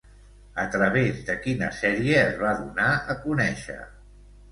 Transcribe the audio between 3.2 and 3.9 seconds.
conèixer?